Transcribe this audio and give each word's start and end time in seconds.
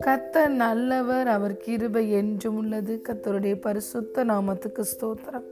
கத்தர் 0.00 0.48
நல்லவர் 0.48 1.26
அவர் 1.26 1.56
கிருபை 1.56 2.10
என்றும் 2.10 2.56
உள்ளது. 2.56 3.02
கத்தருடைய 3.08 3.60
பரிசுத்த 3.60 4.24
நாமத்துக்கு 4.24 4.82
ஸ்தோத்திரம். 4.82 5.44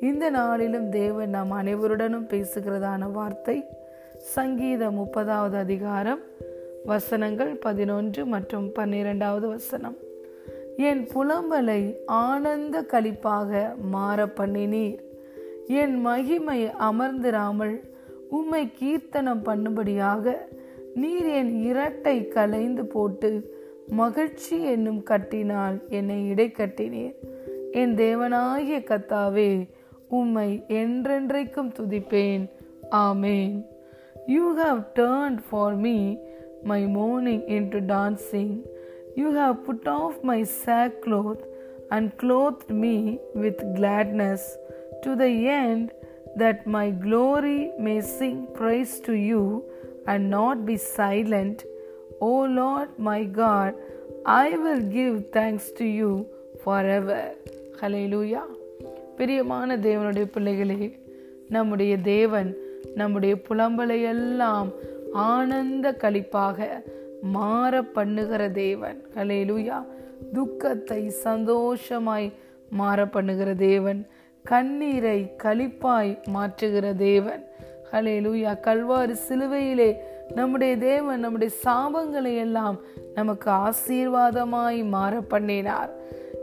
இந்த 0.00 0.30
நாளிலும் 0.30 0.90
தேவன் 0.90 1.30
நாம் 1.30 1.50
அனைவருடனும் 1.50 2.28
பேசுகிறதான 2.28 3.12
வார்த்தை 3.12 3.64
சங்கீதம் 4.16 4.98
முப்பதாவது 4.98 5.54
அதிகாரம் 5.54 6.20
வசனங்கள் 6.84 7.56
பதினொன்று 7.56 8.26
மற்றும் 8.26 8.72
பன்னிரெண்டாவது 8.72 9.48
வசனம். 9.48 9.96
என் 10.76 11.06
புலம்பலை 11.14 11.94
ஆனந்த 12.06 12.82
கழிப்பாக 12.82 13.76
மாற 13.76 14.26
பண்ணினீர் 14.26 14.98
என் 15.66 16.00
மகிமை 16.00 16.70
அமர்ந்திராமல் 16.70 17.94
உம்மை 18.30 18.72
கீர்த்தனம் 18.72 19.44
பண்ணும்படியாக 19.44 20.36
நீர் 20.94 21.26
என் 21.26 21.62
இரட்டை 21.62 22.28
கலைந்து 22.28 22.86
போட்டு 22.86 23.54
மகிழ்ச்சி 23.88 24.62
என்னும் 24.62 25.02
கட்டினால் 25.02 25.88
என்னை 25.88 26.28
இடை 26.28 26.52
கட்டினீர். 26.56 27.14
என் 27.72 27.94
தேவனாகிய 27.94 28.82
கத்தாவே 28.84 29.68
உம்மை 30.08 30.64
என்றென்றைக்கும் 30.68 31.72
துதிப்பேன். 31.78 32.50
ஆமேன். 32.90 33.64
You 34.26 34.56
have 34.56 34.84
turn 34.94 35.38
for 35.50 35.74
me 35.74 36.16
my 36.62 36.82
into 37.46 37.80
dancing 37.80 38.62
you 39.14 39.32
You 39.32 39.56
put 39.64 39.88
off 39.88 40.18
my 40.22 40.46
sackcloth 41.06 41.40
and 41.88 42.12
clothe 42.22 42.68
me 42.68 43.16
with 43.34 43.62
gladness 43.74 44.46
to 45.00 45.16
the 45.16 45.24
end 45.26 45.88
that 46.36 46.66
my 46.66 46.90
glory 47.06 47.60
may 47.78 48.00
sing 48.00 48.38
praise 48.54 48.94
to 49.00 49.14
you 49.30 49.42
and 50.06 50.30
not 50.30 50.64
be 50.66 50.76
silent. 50.76 51.64
O 52.20 52.32
Lord 52.60 52.90
my 52.98 53.20
God, 53.24 53.74
I 54.24 54.56
will 54.56 54.82
give 54.98 55.14
thanks 55.30 55.66
to 55.78 55.86
you 55.98 56.10
forever. 56.64 57.20
Hallelujah 57.80 58.42
பிரியமான 59.16 59.76
தேவனுடைய 59.76 60.26
பிள்ளைகளே 60.26 60.78
நம்முடைய 61.48 61.94
தேவன் 62.14 62.50
நம்முடைய 62.94 63.34
புலம்பலையெல்லாம் 63.48 64.68
ஆனந்த 65.30 65.86
கழிப்பாக 66.02 66.68
மாற 67.34 67.82
பண்ணுகிற 67.96 68.42
தேவன் 68.50 68.98
ஹலேலூயா 69.16 69.78
துக்கத்தை 70.32 71.00
சந்தோஷமாய் 71.26 72.28
மாற 72.70 73.06
பண்ணுகிற 73.06 73.50
தேவன் 73.54 74.00
கண்ணீரை 74.50 75.18
களிப்பாய் 75.44 76.12
மாற்றுகிற 76.34 76.86
தேவன். 76.96 77.42
ஹலேலூயா 77.92 78.52
கல்வாறு 78.60 79.14
சிலுவையிலே 79.28 79.90
நம்முடைய 80.34 80.72
தேவன் 80.76 81.20
நம்முடைய 81.20 81.52
சாபங்களை 81.64 82.32
எல்லாம் 82.36 82.76
நமக்கு 83.14 83.50
ஆசீர்வாதமாய் 83.50 84.80
மாற 84.88 85.20
பண்ணினார். 85.32 85.92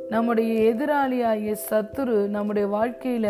நம்முடைய 0.09 0.51
எதிராளியாகிய 0.71 1.55
சத்துரு 1.69 2.17
நம்முடைய 2.27 2.67
வாழ்க்கையில 2.75 3.27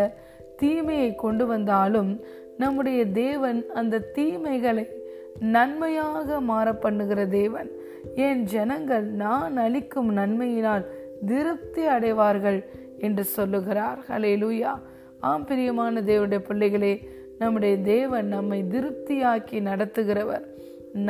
தீமையை 0.56 1.14
கொண்டு 1.14 1.46
வந்தாலும் 1.46 2.10
நம்முடைய 2.58 3.00
தேவன் 3.06 3.60
அந்த 3.74 4.04
தீமைகளை 4.18 4.84
நன்மையாக 5.54 6.40
மாற 6.50 6.66
பண்ணுகிற 6.72 7.20
தேவன். 7.26 7.70
என் 8.14 8.42
ஜனங்கள் 8.54 9.06
நான் 9.24 9.56
அளிக்கும் 9.56 10.10
நன்மையினால் 10.16 10.84
திருப்தி 11.26 11.82
அடைவார்கள் 11.86 12.58
என்று 13.04 13.24
சொல்லுகிறார். 13.36 14.00
ஹலே 14.08 14.32
லூயா 14.42 14.72
ஆம் 15.20 15.44
பிரியமான 15.44 16.00
தேவனுடைய 16.00 16.42
பிள்ளைகளே 16.48 16.94
நம்முடைய 17.38 17.74
தேவன் 17.78 18.26
நம்மை 18.26 18.58
திருப்தியாக்கி 18.72 19.58
நடத்துகிறவர். 19.70 20.44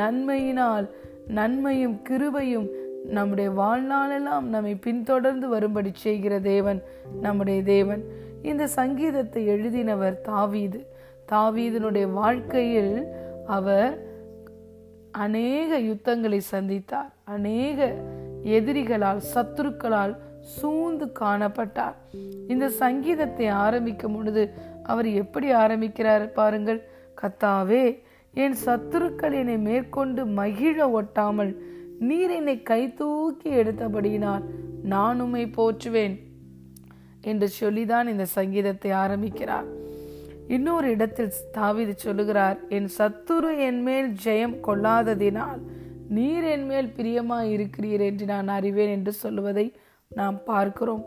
நன்மையினால் 0.01 0.87
நன்மையும் 1.27 1.97
கிருபையும் 2.09 2.67
நம்முடைய 3.17 3.49
வாழ்நாளெல்லாம் 3.61 4.45
நம்மை 4.55 4.75
பின்தொடர்ந்து 4.75 5.47
வரும்படி 5.47 5.91
செய்கிற 5.93 6.39
தேவன் 6.39 6.79
நம்முடைய 7.21 7.59
தேவன். 7.63 8.03
இந்த 8.41 8.67
சங்கீதத்தை 8.67 9.41
எழுதினவர் 9.49 10.21
தாவீது. 10.31 10.79
தாவீதனுடைய 11.31 12.05
வாழ்க்கையில் 12.11 12.95
அவர் 13.57 13.93
அநேக 15.11 15.79
யுத்தங்களை 15.79 16.39
சந்தித்தார். 16.51 17.11
அநேக 17.35 17.79
எதிரிகளால் 18.57 19.21
சத்துருக்களால் 19.33 20.15
சூழ்ந்து 20.53 21.05
காணப்பட்டார். 21.19 21.95
இந்த 22.53 22.65
சங்கீதத்தை 22.81 23.47
ஆரம்பிக்கும் 23.65 24.15
பொழுது 24.15 24.43
அவர் 24.83 25.07
எப்படி 25.21 25.47
ஆரம்பிக்கிறார் 25.63 26.25
பாருங்கள். 26.39 26.81
கத்தாவே 27.21 27.85
என் 28.33 28.57
சத்துருக்கள் 28.65 29.35
என்னை 29.41 29.57
மேற்கொண்டு 29.67 30.21
மகிழ 30.39 30.77
ஒட்டாமல் 30.99 31.51
நீர் 32.07 32.33
என்னை 32.37 32.55
கை 32.69 32.81
தூக்கி 32.93 33.49
எடுத்தபடியினால் 33.61 34.45
நான் 34.93 35.21
உம்மை 35.25 35.45
போற்றுவேன் 35.57 36.15
என்று 37.21 37.47
சொல்லிதான் 37.59 38.07
இந்த 38.13 38.25
சங்கீதத்தை 38.37 38.91
ஆரம்பிக்கிறார். 39.03 39.69
இன்னொரு 40.47 40.87
இடத்தில் 40.95 41.31
தாவிது 41.57 41.93
சொல்லுகிறார் 41.97 42.57
என் 42.77 42.89
சத்துரு 42.97 43.51
என் 43.67 43.79
மேல் 43.87 44.09
ஜெயம் 44.25 44.57
கொள்ளாததினால் 44.67 45.61
நீர் 46.15 46.45
என் 46.51 46.67
மேல் 46.71 46.89
பிரியமாய் 46.97 47.53
இருக்கிறீர் 47.55 48.03
என்று 48.09 48.25
நான் 48.33 48.51
அறிவேன் 48.57 48.93
என்று 48.97 49.13
சொல்லுவதை 49.23 49.65
நாம் 50.11 50.43
பார்க்கிறோம். 50.43 51.03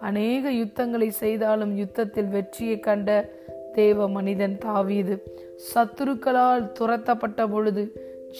அநேக 0.00 0.50
யுத்தங்களை 0.50 1.10
செய்தாலும் 1.10 1.76
யுத்தத்தில் 1.76 2.28
வெற்றியை 2.28 2.80
கண்ட 2.80 3.30
தேவ 3.72 4.08
மனிதன் 4.08 4.58
தாவீது. 4.58 5.22
சத்துருக்களால் 5.74 6.72
துரத்தப்பட்ட 6.80 7.50
பொழுது 7.50 7.92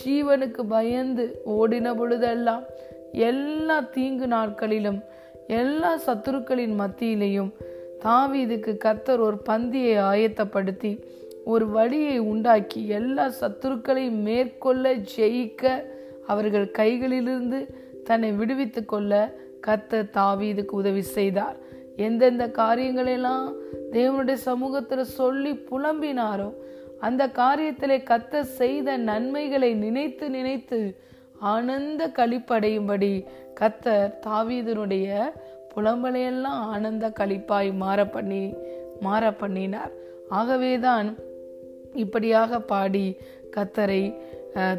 ஜீவனுக்கு 0.05 0.62
பயந்து 0.69 1.41
ஓடின 1.47 1.97
பொழுதெல்லாம் 1.97 2.62
எல்லா 3.12 3.81
தீங்கு 3.81 4.27
நாட்களிலும் 4.27 5.01
எல்லா 5.47 5.99
சத்துருக்களின் 6.06 6.75
மத்தியிலையும் 6.81 7.51
தாவீதுக்கு 8.05 8.72
கத்தர் 8.84 9.19
ஒரு 9.19 9.39
பந்தியை 9.49 9.97
ஆயத்தப்படுத்தி 10.03 10.93
ஒரு 11.45 11.69
வழியை 11.69 12.19
உண்டாக்கி 12.19 12.89
எல்லா 12.89 13.31
சத்துருக்களையும் 13.41 14.22
மேற்கொள்ள 14.22 14.95
ஜெயிக்க 14.95 15.84
அவர்கள் 16.27 16.75
கைகளிலிருந்து 16.78 17.61
தன்னை 18.05 18.33
விடுவித்து 18.33 18.84
கொள்ள 18.84 19.41
கத்த 19.67 20.03
தாவீதுக்கு 20.19 20.75
உதவி 20.83 21.03
செய்தார். 21.17 21.56
எந்தெந்த 22.06 22.45
காரியங்களெல்லாம் 22.61 23.47
தேவனுடைய 23.95 24.39
சமூகத்தில் 24.49 25.12
சொல்லி 25.19 25.53
புலம்பினாரோ 25.71 26.50
அந்த 27.06 27.23
காரியத்திலே 27.41 27.97
கத்த 28.11 28.43
செய்த 28.59 28.97
நன்மைகளை 29.11 29.71
நினைத்து 29.84 30.27
நினைத்து 30.31 30.78
ஆனந்த 31.53 32.03
கழிப்படையும்படி 32.19 33.15
கத்தர் 33.61 34.12
தாவீதனுடைய 34.27 35.09
புலம்பலையெல்லாம் 35.75 36.61
ஆனந்த 36.75 37.06
கழிப்பாய் 37.21 37.71
மாற 37.83 38.06
பண்ணி 38.06 38.43
மாற 39.01 39.33
பண்ணினார் 39.33 39.93
ஆகவேதான் 40.39 41.09
இப்படியாக 41.95 42.61
பாடி 42.72 43.06
கத்தரை 43.56 44.03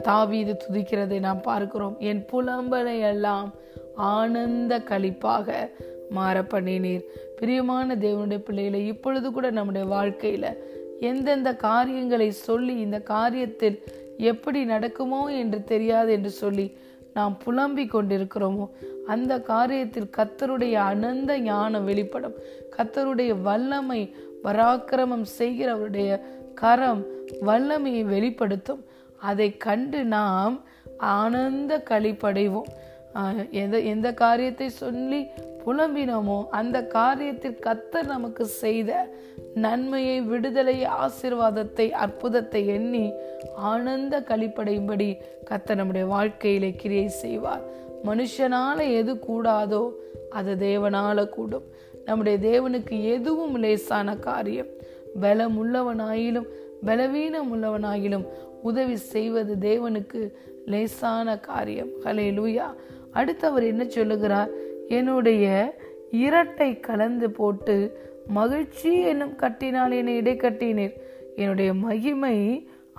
தாவீது 0.02 0.54
துதிக்கிறதை 0.64 1.18
நாம் 1.20 1.42
பார்க்கிறோம். 1.42 1.96
என் 2.00 2.24
புலம்பலை 2.32 2.96
எல்லாம் 3.12 3.48
ஆனந்த 3.96 4.80
கழிப்பாக 4.80 5.70
மாற 6.10 6.42
பண்ணினீர் 6.42 7.04
பிரியமான 7.40 7.96
தேவனுடைய 7.96 8.38
பிள்ளைகளை 8.38 8.88
இப்பொழுது 8.88 9.32
கூட 9.32 9.52
நம்முடைய 9.52 9.88
வாழ்க்கையில 9.88 10.58
எந்தெந்த 11.00 11.56
காரியங்களை 11.56 12.32
சொல்லி 12.32 12.76
இந்த 12.76 13.02
காரியத்தில் 13.06 13.78
எப்படி 14.18 14.64
நடக்குமோ 14.64 15.26
என்று 15.26 15.64
தெரியாது 15.64 16.12
என்று 16.12 16.30
சொல்லி 16.30 16.78
நாம் 17.14 17.38
புலம்பிக் 17.38 17.96
கொண்டிருக்கிறோமோ 17.96 18.70
அந்த 19.08 19.38
காரியத்தில் 19.38 20.14
கத்தருடைய 20.18 20.74
அனந்த 20.74 21.38
ஞானம் 21.38 21.84
வெளிப்படும். 21.84 22.34
கத்தருடைய 22.78 23.42
வல்லமை 23.42 24.16
பராக்கிரமம் 24.44 25.26
செய்கிறவருடைய 25.40 26.22
கரம் 26.56 27.04
வல்லமையை 27.42 28.04
வெளிப்படுத்தும். 28.04 28.86
அதை 29.18 29.58
கண்டு 29.58 30.04
நாம் 30.04 30.62
ஆனந்த 30.98 31.84
கழிப்படைவோம். 31.90 32.72
எந்த 33.52 33.80
எந்த 33.80 34.08
காரியத்தை 34.14 34.70
சொல்லி 34.70 35.20
புலம்பினோமோ 35.66 36.38
அந்த 36.50 36.78
காரியத்தில் 36.94 37.62
கத்தர் 37.66 38.06
நமக்கு 38.06 38.46
செய்த 38.46 38.92
நன்மையை 39.54 40.22
விடுதலை 40.22 40.76
ஆசிர்வாதத்தை 41.04 41.86
அற்புதத்தை 41.92 42.68
எண்ணி 42.68 43.06
ஆனந்த 43.56 44.24
கழிப்படையும்படி 44.30 45.10
கத்தர் 45.50 45.76
நம்முடைய 45.76 46.06
வாழ்க்கையிலே 46.08 46.72
கிரியை 46.76 47.08
செய்வார். 47.08 47.64
மனுஷனால 48.06 48.78
எது 49.00 49.14
கூடாதோ 49.28 49.84
அது 50.30 50.54
தேவனால 50.56 51.30
கூடும். 51.30 51.68
நம்முடைய 52.06 52.38
தேவனுக்கு 52.50 52.96
எதுவும் 53.04 53.56
லேசான 53.56 54.16
காரியம். 54.16 54.72
பலம் 55.22 55.58
உள்ளவனாயிலும் 55.64 56.50
பலவீனம் 56.86 57.50
உள்ளவனாயிலும் 57.54 58.26
உதவி 58.62 58.96
செய்வது 58.96 59.54
தேவனுக்கு 59.70 60.22
லேசான 60.66 61.38
காரியம். 61.40 61.92
ஹலே 62.04 62.28
லூயா 62.40 62.68
அடுத்தவர் 63.14 63.64
என்ன 63.64 63.84
சொல்லுகிறார்? 63.86 64.52
என்னுடைய 64.88 65.46
இரட்டை 66.26 66.80
கலந்து 66.80 67.28
போட்டு 67.32 67.76
மகிழ்ச்சி 68.28 68.92
என்னும் 69.12 69.36
கட்டினால் 69.36 69.94
என்னை 70.00 70.16
இடை 70.16 70.36
கட்டினீர். 70.36 70.96
என்னுடைய 71.36 71.74
மகிமை 71.74 72.38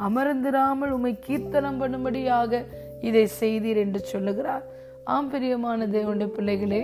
அமர்ந்திராமல் 0.09 0.91
உம்மை 0.91 1.13
கீர்த்தனம் 1.27 1.81
பண்ணும்படியாக 1.81 2.63
இதை 3.01 3.25
செய்தீர் 3.41 3.81
என்று 3.85 4.01
சொல்லுகிறார். 4.13 4.65
ஆம் 5.05 5.31
பிரியமான 5.31 5.87
தேவனுடைய 5.87 6.27
பிள்ளைகளே 6.27 6.83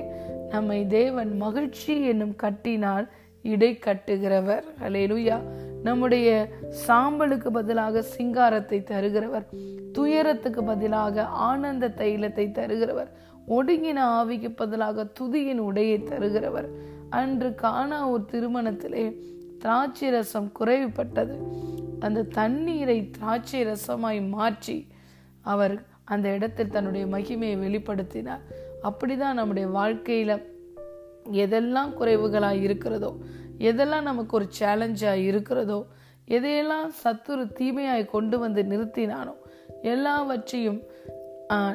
நம்மை 0.51 0.87
தேவன் 0.87 1.37
மகிழ்ச்சி 1.37 1.95
என்னும் 2.07 2.37
கட்டினால் 2.37 3.07
இடை 3.55 3.79
கட்டுகிறவர். 3.87 4.65
அலேலுயா 4.87 5.39
நம்முடைய 5.83 6.29
சாம்பலுக்கு 6.87 7.49
பதிலாக 7.49 8.03
சிங்காரத்தை 8.03 8.79
தருகிறவர் 8.91 9.47
துயரத்துக்கு 9.93 10.63
பதிலாக 10.65 11.25
ஆனந்த 11.25 11.89
தைலத்தை 11.89 12.47
தருகிறவர் 12.59 13.11
ஒடுங்கின 13.49 13.99
ஆவிக்கு 14.19 14.51
பதிலாக 14.57 15.07
துதியின் 15.21 15.63
உடையை 15.69 15.99
தருகிறவர். 16.11 16.69
அன்று 17.11 17.55
காணா 17.55 18.09
ஒரு 18.09 18.25
திருமணத்திலே 18.33 19.05
திராட்சை 19.59 20.11
ரசம் 20.11 20.53
குறைவுபட்டது. 20.59 21.35
அந்த 22.01 22.23
தண்ணீரை 22.23 23.11
திராட்சை 23.11 23.61
ரசமாய் 23.67 24.29
மாற்றி 24.29 24.87
அவர் 25.43 25.75
அந்த 26.05 26.29
இடத்தில் 26.29 26.71
தன்னுடைய 26.71 27.07
மகிமையை 27.07 27.57
வெளிப்படுத்தினார். 27.65 28.45
அப்படிதான் 28.83 29.39
நம்முடைய 29.41 29.69
வாழ்க்கையில 29.69 30.33
எதெல்லாம் 31.45 31.91
குறைவுகளாய் 31.99 32.61
இருக்கிறதோ 32.61 33.11
எதெல்லாம் 33.61 34.03
நமக்கு 34.03 34.37
ஒரு 34.37 34.47
சேலஞ்சாக 34.61 35.15
இருக்கிறதோ 35.15 35.87
எதையெல்லாம் 36.29 36.89
சத்துரு 37.05 37.53
தீமையாய் 37.53 38.05
கொண்டு 38.05 38.39
வந்து 38.39 38.63
நிறுத்தினானோ 38.63 39.35
எல்லாவற்றையும் 39.83 40.83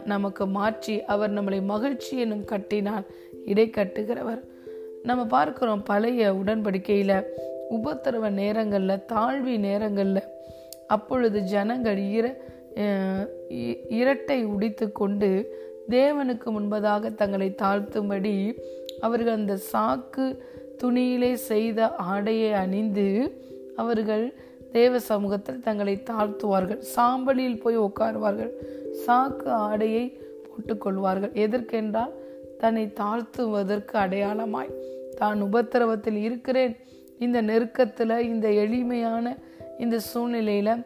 நமக்கு 0.03 0.47
மாற்றி 0.47 1.03
அவர் 1.03 1.33
நம்மளை 1.33 1.63
மகிழ்ச்சி 1.63 2.17
என்னும் 2.17 2.45
கட்டினால் 2.45 3.05
இடை 3.45 3.69
கட்டுகிறவர். 3.69 4.41
நம்ம 5.03 5.45
பார்க்குறோம் 5.45 5.83
பழைய 5.83 6.33
உடன்படிக்கையில் 6.33 7.23
உபத்திரவ 7.69 8.29
நேரங்களில் 8.29 9.05
தாழ்வி 9.13 9.57
நேரங்களில் 9.57 10.23
அப்பொழுது 10.87 11.41
ஜனங்கள் 11.41 11.97
இர 11.97 12.37
இரட்டை 13.89 14.45
உடித்து 14.45 14.91
கொண்டு 14.91 15.55
தேவனுக்கு 15.89 16.45
முன்பதாக 16.45 17.13
தங்களை 17.13 17.55
தாழ்த்தும்படி 17.61 18.57
அவர்கள் 18.99 19.33
அந்த 19.33 19.57
சாக்கு 19.73 20.37
துணியிலே 20.83 21.33
செய்த 21.33 21.95
ஆடையை 21.95 22.53
அணிந்து 22.53 23.07
அவர்கள் 23.75 24.25
தேவ 24.71 24.99
சமூகத்தில் 24.99 25.59
தங்களை 25.59 26.03
தாழ்த்துவார்கள். 26.09 26.81
சாம்பலில் 26.95 27.61
போய் 27.61 27.77
உட்காருவார்கள். 27.77 28.51
சாக்கு 29.05 29.47
ஆடையை 29.47 30.05
போட்டுக்கொள்வார்கள். 30.47 31.33
எதற்கென்றால் 31.33 32.13
தன்னை 32.59 32.93
தாழ்த்துவதற்கு 32.99 33.95
அடையாளமாய் 34.03 34.75
தான் 35.15 35.41
உபத்திரவத்தில் 35.41 36.19
இருக்கிறேன். 36.21 36.75
இந்த 37.19 37.41
நெருக்கத்தில் 37.41 38.17
இந்த 38.19 38.47
எளிமையான 38.51 39.35
இந்த 39.79 39.99
சூழ்நிலையில் 39.99 40.83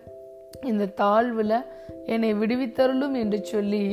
இந்த 0.63 0.91
தாழ்வில் 0.97 1.57
என்னை 2.05 2.33
விடுவித்தருளும் 2.33 3.13
என்று 3.13 3.39
சொல்லி 3.43 3.83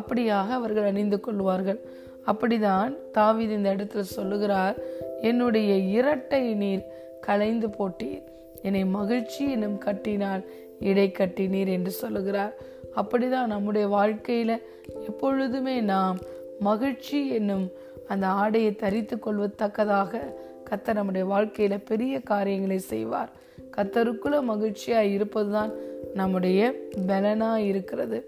அப்படியாக 0.00 0.48
அவர்கள் 0.48 0.84
அணிந்து 0.84 1.20
கொள்வார்கள். 1.20 1.80
அப்படிதான் 2.26 2.92
தாவித 3.14 3.50
இந்த 3.58 3.74
இடத்துல 3.74 4.00
சொல்லுகிறார். 4.00 4.76
என்னுடைய 5.20 5.74
இரட்டை 5.74 6.54
நீர் 6.54 6.82
களைந்து 7.20 7.68
போட்டீர். 7.68 8.22
என்னை 8.62 8.84
மகிழ்ச்சி 8.84 9.50
என்னும் 9.50 9.78
கட்டினால் 9.78 10.44
இடை 10.80 11.12
கட்டினீர் 11.18 11.68
என்று 11.68 11.90
சொல்லுகிறார். 11.90 12.54
அப்படிதான் 12.96 13.46
நம்முடைய 13.46 13.88
வாழ்க்கையில 13.88 14.62
எப்பொழுதுமே 15.06 15.80
நாம் 15.80 16.18
மகிழ்ச்சி 16.60 17.28
என்னும் 17.28 17.70
அந்த 18.08 18.26
ஆடையை 18.26 18.76
தரித்து 18.76 19.16
கொள்வத்தக்கதாக 19.16 20.34
கத்தர் 20.70 20.94
நம்முடைய 20.94 21.26
வாழ்க்கையில 21.26 21.78
பெரிய 21.84 22.20
காரியங்களை 22.20 22.78
செய்வார். 22.78 23.30
கத்தருக்குள்ள 23.76 24.42
மகிழ்ச்சியா 24.48 25.00
இருப்பதுதான் 25.00 25.72
நம்முடைய 26.14 26.74
பலனா 27.06 27.54
இருக்கிறது. 27.54 28.24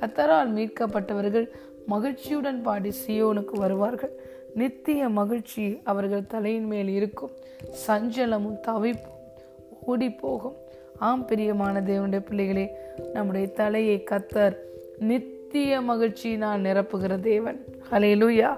கத்தரால் 0.00 0.52
மீட்கப்பட்டவர்கள் 0.52 1.48
மகிழ்ச்சியுடன் 1.86 2.62
பாடி 2.62 2.92
சியோனுக்கு 3.06 3.52
வருவார்கள். 3.52 4.20
நித்திய 4.56 5.08
மகிழ்ச்சி 5.08 5.64
அவர்கள் 5.84 6.30
தலையின் 6.32 6.68
மேல் 6.72 6.90
இருக்கும். 6.98 7.32
சஞ்சலமும் 7.86 8.60
தவிப்பும் 8.66 9.18
ஓடி 9.86 10.08
போகும் 10.10 10.56
ஆம் 10.98 11.24
பிரியமான 11.24 11.80
தேவனுடைய 11.80 12.22
பிள்ளைகளே 12.28 12.66
நம்முடைய 13.12 13.46
தலையை 13.60 13.96
கத்தர் 14.10 14.56
நித்திய 14.98 15.80
மகிழ்ச்சியினால் 15.80 16.64
நிரப்புகிற 16.66 17.20
தேவன். 17.20 17.58
ஹலேலூயா 17.90 18.50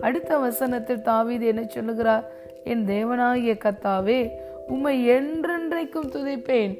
அடுத்த 0.00 0.38
வசனத்தில் 0.38 1.06
தாவீது 1.10 1.44
என்ன 1.46 1.62
சொல்லுகிறார்? 1.68 2.24
என் 2.64 2.84
தேவனாகிய 2.86 3.54
கத்தாவே 3.64 4.20
உம்மை 4.68 4.96
என்றென்றைக்கும் 5.08 6.10
துதிப்பேன். 6.14 6.74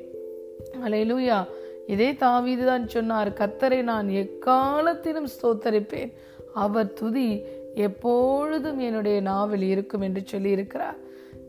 அலையலூயா 0.84 1.38
இதே 1.86 2.10
தாவீது 2.14 2.64
தான் 2.64 2.84
சொன்னார் 2.88 3.30
கத்தரை 3.40 3.80
நான் 3.82 4.08
எக்காலத்திலும் 4.22 5.28
ஸ்தோத்தரிப்பேன். 5.34 6.12
அவர் 6.54 6.92
துதி 6.92 7.28
எப்பொழுதும் 7.74 8.78
என்னுடைய 8.78 9.20
நாவில் 9.20 9.62
இருக்கும் 9.62 10.00
என்று 10.00 10.24
சொல்லியிருக்கிறார். 10.32 10.96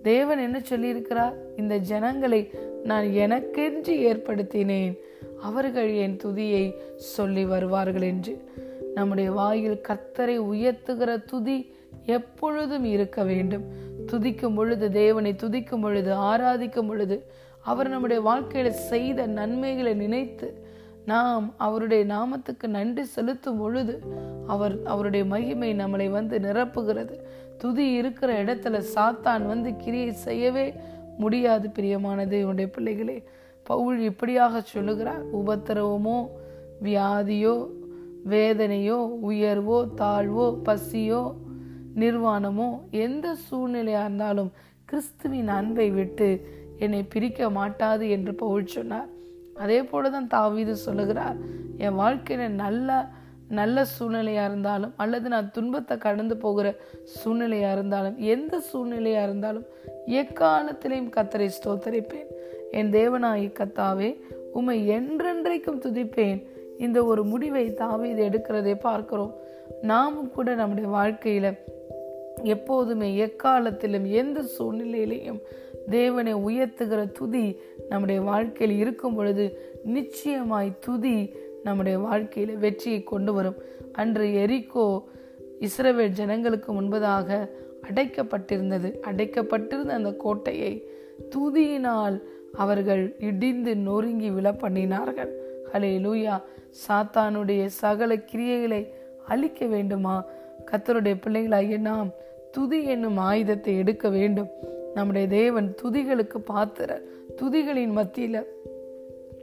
தேவன் 0.03 0.39
என்ன 0.39 0.61
சொல்லியிருக்கிறார்? 0.69 1.33
இந்த 1.57 1.77
ஜனங்களை 1.77 2.51
நான் 2.83 3.11
எனக்கென்று 3.11 3.95
ஏற்படுத்தினேன். 3.95 4.97
அவர்கள் 5.41 5.93
என் 5.93 6.17
துதியை 6.23 6.73
சொல்லி 6.95 7.45
வருவார்கள் 7.45 8.01
என்று. 8.01 8.43
நம்முடைய 8.93 9.31
வாயில் 9.31 9.81
கர்த்தரை 9.87 10.39
உயர்த்துகிற 10.39 11.25
துதி 11.25 11.75
எப்பொழுதும் 12.05 12.85
இருக்க 12.85 13.23
வேண்டும். 13.23 13.63
துதிக்கும் 14.11 14.55
பொழுது 14.55 14.91
தேவனை 14.91 15.33
துதிக்கும் 15.33 15.81
பொழுது 15.81 16.13
ஆராதிக்கும் 16.13 16.87
பொழுது 16.87 17.23
அவர் 17.63 17.89
நம்முடைய 17.89 18.21
வாழ்க்கையில 18.23 18.69
செய்த 18.69 19.25
நன்மைகளை 19.25 19.93
நினைத்து 19.93 20.64
நாம் 21.05 21.53
அவருடைய 21.57 22.03
நாமத்துக்கு 22.05 22.67
நன்றி 22.67 23.03
செலுத்தும் 23.03 23.57
பொழுது 23.57 23.95
அவர் 24.47 24.75
அவருடைய 24.83 25.25
மகிமை 25.25 25.75
நம்மளை 25.75 26.09
வந்து 26.09 26.39
நிரப்புகிறது. 26.39 27.15
துதி 27.57 27.91
இருக்கிற 27.91 28.43
இடத்துல 28.43 28.83
சாத்தான் 28.95 29.45
வந்து 29.45 29.75
கிரியை 29.75 30.11
செய்யவே 30.11 30.73
முடியாது 31.17 31.67
பிரியமானது 31.67 32.43
உடைய 32.43 32.69
பிள்ளைகளே. 32.71 33.23
பவுல் 33.63 33.99
இப்படியாக 33.99 34.61
சொல்லுகிறார் 34.61 35.23
உபத்திரவமோ 35.35 36.17
வியாதியோ 36.83 37.55
வேதனையோ 38.29 38.99
உயர்வோ 39.29 39.77
தாழ்வோ 39.97 40.45
பசியோ 40.63 41.23
நிர்வாணமோ 41.95 42.69
எந்த 42.91 43.35
சூழ்நிலையாக 43.45 44.07
இருந்தாலும் 44.09 44.51
கிறிஸ்துவின் 44.85 45.47
அன்பை 45.47 45.89
விட்டு 45.89 46.29
என்னை 46.77 47.03
பிரிக்க 47.03 47.49
மாட்டாது 47.49 48.09
என்று 48.09 48.33
பவுல் 48.35 48.65
சொன்னார். 48.65 49.11
அதே 49.55 49.81
போலதான் 49.81 50.27
தாவீது 50.27 50.75
சொல்லுகிறார் 50.75 51.35
என் 51.77 51.99
வாழ்க்கையில 51.99 52.47
நல்ல 52.47 53.07
நல்ல 53.47 53.85
சூழ்நிலையாக 53.99 54.45
இருந்தாலும் 54.45 54.93
அல்லது 54.97 55.29
நான் 55.29 55.51
துன்பத்தை 55.51 55.97
கடந்து 55.97 56.37
போகிற 56.37 56.75
சூழ்நிலையாக 57.03 57.71
இருந்தாலும் 57.71 58.17
எந்த 58.17 58.61
சூழ்நிலையாக 58.73 59.23
இருந்தாலும் 59.23 59.65
எக்காலத்திலையும் 60.05 61.11
கத்தரை 61.15 61.49
ஸ்தோத்தரிப்பேன். 61.57 62.27
என் 62.71 62.91
தேவனாய் 62.91 63.45
கத்தாவே 63.59 64.21
உமை 64.53 64.89
என்றென்றைக்கும் 64.89 65.81
துதிப்பேன். 65.81 66.45
இந்த 66.77 67.03
ஒரு 67.03 67.23
முடிவை 67.23 67.73
தாவீது 67.73 68.23
எடுக்கிறதை 68.29 68.79
பார்க்கிறோம். 68.79 69.35
நாமும் 69.81 70.29
கூட 70.29 70.55
நம்முடைய 70.55 70.89
வாழ்க்கையில 70.89 71.57
எப்போதுமே 72.43 73.15
எக்காலத்திலும் 73.15 74.09
எந்த 74.09 74.43
சூழ்நிலையிலையும் 74.59 75.39
தேவனை 75.89 76.35
உயர்த்துகிற 76.35 77.11
துதி 77.11 77.59
நம்முடைய 77.89 78.21
வாழ்க்கையில் 78.21 78.77
இருக்கும் 78.77 79.15
பொழுது 79.15 79.73
நிச்சயமாய் 79.83 80.79
துதி 80.79 81.35
நம்முடைய 81.63 81.97
வாழ்க்கையில் 81.97 82.57
வெற்றியை 82.57 83.03
கொண்டு 83.03 83.33
வரும். 83.33 83.55
அன்று 83.91 84.25
எரிக்கோ 84.25 85.03
இஸ்ரவேல் 85.59 86.07
ஜனங்களுக்கு 86.07 86.81
முன்பதாக 86.81 87.49
அடைக்கப்பட்டிருந்தது. 87.81 88.93
அடைக்கப்பட்டிருந்த 89.11 89.87
அந்த 89.87 90.13
கோட்டையை 90.13 90.87
துதியினால் 91.35 92.21
அவர்கள் 92.53 93.15
இடிந்து 93.19 93.75
நொறுங்கி 93.75 94.29
விழ 94.29 94.51
பண்ணினார்கள். 94.51 95.31
ஹலே 95.73 95.91
லூயா 95.99 96.41
சாத்தானுடைய 96.87 97.65
சகல 97.65 98.15
கிரியைகளை 98.15 98.87
அழிக்க 99.27 99.65
வேண்டுமா? 99.65 100.25
கத்தருடைய 100.71 101.15
பிள்ளைகளாகிய 101.25 101.77
நாம் 101.77 102.09
துதி 102.51 102.83
என்னும் 102.83 103.17
ஆயுதத்தை 103.17 103.77
எடுக்க 103.77 104.09
வேண்டும். 104.09 104.47
நம்முடைய 104.95 105.27
தேவன் 105.27 105.75
துதிகளுக்கு 105.83 106.37
பாத்திர 106.37 107.01
துதிகளின் 107.41 107.95
மத்தியில 107.97 108.43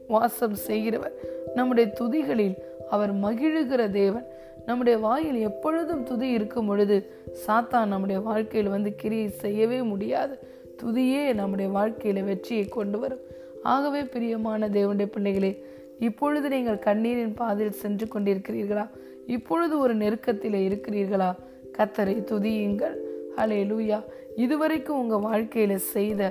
வாசம் 0.08 0.54
செய்கிறவர். 0.54 1.12
நம்முடைய 1.54 1.92
துதிகளில் 2.00 2.54
அவர் 2.90 3.14
மகிழுகிற 3.14 3.90
தேவன். 3.90 4.26
நம்முடைய 4.66 4.98
வாயில் 4.98 5.38
எப்பொழுதும் 5.40 6.02
துதி 6.02 6.28
இருக்கும் 6.30 6.66
பொழுது 6.66 7.10
சாத்தான் 7.46 7.86
நம்முடைய 7.86 8.20
வாழ்க்கையில் 8.20 8.70
வந்து 8.70 8.94
கிரியை 8.94 9.28
செய்யவே 9.28 9.82
முடியாது. 9.82 10.38
துதியே 10.82 11.34
நம்முடைய 11.34 11.70
வாழ்க்கையில 11.70 12.24
வெற்றியை 12.24 12.64
கொண்டு 12.64 12.98
வரும். 12.98 13.22
ஆகவே 13.62 14.02
பிரியமான 14.04 14.68
தேவனுடைய 14.68 15.06
பிள்ளைகளே 15.06 15.64
இப்பொழுது 15.98 16.48
நீங்கள் 16.48 16.78
கண்ணீரின் 16.78 17.34
பாதையில் 17.34 17.74
சென்று 17.74 18.06
கொண்டிருக்கிறீர்களா? 18.06 18.88
இப்பொழுது 19.26 19.78
ஒரு 19.78 19.94
நெருக்கத்தில் 19.94 20.68
இருக்கிறீர்களா? 20.68 21.34
கத்தரை 21.78 22.16
துதியுங்கள். 22.24 23.01
ஹலே 23.36 23.60
லூயா 23.70 23.98
இதுவரைக்கும் 24.36 24.98
உங்கள் 24.98 25.20
வாழ்க்கையில் 25.20 25.78
செய்த 25.78 26.22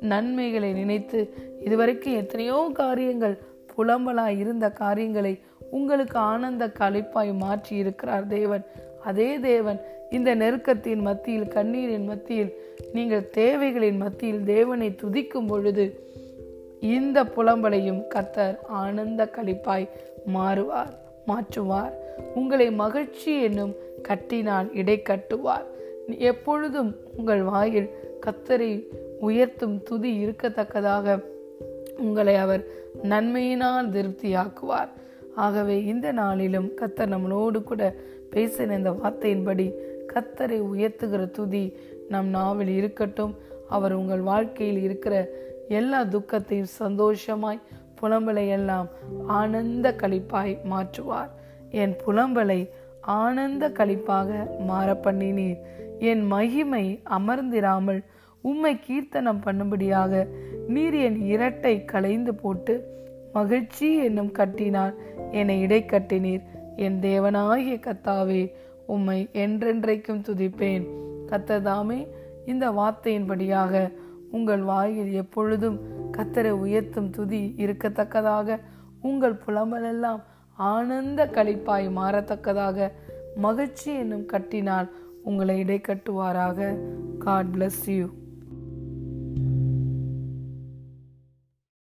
நன்மைகளை 0.00 0.72
நினைத்து 0.72 1.20
இதுவரைக்கும் 1.64 2.14
எத்தனையோ 2.14 2.70
காரியங்கள் 2.72 3.36
புலம்பலாய் 3.76 4.38
இருந்த 4.38 4.70
காரியங்களை 4.70 5.40
உங்களுக்கு 5.70 6.18
ஆனந்த 6.18 6.66
கழிப்பாய் 6.78 7.32
மாற்றி 7.36 7.76
இருக்கிறார் 7.76 8.26
தேவன். 8.26 8.64
அதே 9.04 9.38
தேவன் 9.38 9.80
இந்த 10.10 10.34
நெருக்கத்தின் 10.34 11.02
மத்தியில் 11.02 11.48
கண்ணீரின் 11.48 12.06
மத்தியில் 12.06 12.52
நீங்கள் 12.92 13.30
தேவைகளின் 13.36 13.96
மத்தியில் 13.96 14.44
தேவனை 14.44 14.88
துதிக்கும் 15.02 15.46
பொழுது 15.46 15.84
இந்த 16.80 17.24
புலம்பலையும் 17.24 18.02
கத்தர் 18.14 18.56
ஆனந்த 18.82 19.28
கழிப்பாய் 19.36 19.88
மாறுவார் 20.34 20.94
மாற்றுவார். 21.26 21.92
உங்களை 22.34 22.70
மகிழ்ச்சி 22.70 23.42
என்னும் 23.42 23.74
கட்டினால் 24.02 24.68
இடை 24.72 25.02
கட்டுவார் 25.02 25.66
எப்பொழுதும் 26.18 26.96
உங்கள் 27.16 27.42
வாயில் 27.42 27.90
கத்தரை 28.26 28.82
உயர்த்தும் 29.20 29.82
துதி 29.82 30.24
இருக்கத்தக்கதாக 30.24 31.24
உங்களை 31.98 32.36
அவர் 32.36 32.64
நன்மையினால் 33.02 33.90
திருப்தியாக்குவார். 33.90 34.88
ஆகவே 35.34 35.84
இந்த 35.84 36.12
நாளிலும் 36.12 36.70
கத்தர் 36.76 37.12
நம்மளோடு 37.14 37.62
கூட 37.62 37.94
பேசின 38.30 38.76
இந்த 38.76 38.90
வார்த்தையின்படி 38.90 39.72
கத்தரை 40.14 40.60
உயர்த்துகிற 40.60 41.30
துதி 41.30 41.76
நம் 42.08 42.28
நாவில் 42.28 42.68
இருக்கட்டும். 42.68 43.34
அவர் 43.68 43.92
உங்கள் 43.92 44.20
வாழ்க்கையில் 44.20 44.82
இருக்கிற 44.82 45.28
எல்லா 45.68 46.02
துக்கத்தையும் 46.02 46.66
சந்தோஷமாய் 46.66 47.60
புலம்பலை 48.02 48.48
எல்லாம் 48.48 48.88
ஆனந்த 49.26 49.94
கழிப்பாய் 49.96 50.56
மாற்றுவார். 50.64 51.30
என் 51.70 51.96
புலம்பலை 52.06 52.68
ஆனந்த 53.00 53.68
கழிப்பாக 53.68 54.46
மாற 54.58 54.92
பண்ணினீர். 54.92 55.58
என் 56.00 56.26
மகிமை 56.26 57.02
அமர்ந்திராமல் 57.04 58.00
உம்மை 58.42 58.78
கீர்த்தனம் 58.86 59.42
பண்ணும்படியாக 59.44 60.26
நீர் 60.68 60.94
என் 60.94 61.18
இரட்டை 61.26 61.84
களைந்து 61.84 62.34
போட்டு 62.34 62.74
மகிழ்ச்சி 63.32 63.96
என்னும் 63.96 64.32
கட்டினார் 64.32 64.94
என்னை 65.30 65.60
இடை 65.60 65.84
கட்டினீர். 65.84 66.44
என் 66.76 66.98
தேவனாகிய 67.00 67.74
கத்தாவே 67.80 68.52
உம்மை 68.86 69.28
என்றென்றைக்கும் 69.32 70.24
துதிப்பேன். 70.28 70.84
கத்ததாமே 71.26 72.06
இந்த 72.46 72.70
வார்த்தையின்படியாக 72.70 73.90
உங்கள் 74.30 74.62
வாயில் 74.62 75.12
எப்பொழுதும் 75.12 75.78
கத்தரை 76.16 76.50
உயர்த்தும் 76.50 77.10
துதி 77.10 77.54
இருக்கத்தக்கதாக 77.56 78.58
உங்கள் 79.00 79.36
புலம்பலெல்லாம் 79.46 80.20
ஆனந்த 80.58 81.20
கழிப்பாய் 81.26 81.88
மாறத்தக்கதாக 81.96 82.88
மகிழ்ச்சி 83.36 83.94
என்னும் 83.94 84.26
கட்டினால் 84.26 84.88
உங்களை 85.22 85.64
இடைக்கட்டுவாராக. 85.64 86.78
God 87.18 87.46
bless 87.46 87.90
you 87.90 88.08